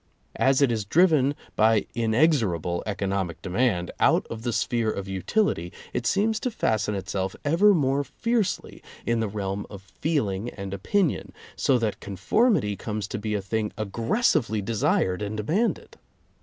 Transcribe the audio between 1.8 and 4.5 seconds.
inexorable economic demand out of